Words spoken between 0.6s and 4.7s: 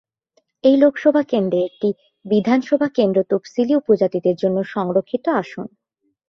এই লোকসভা কেন্দ্রের একটি বিধানসভা কেন্দ্র তফসিলী উপজাতিদের জন্য